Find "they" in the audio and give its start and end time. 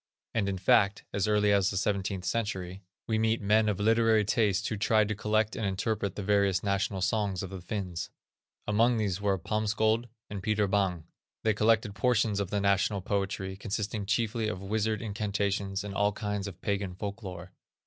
11.43-11.53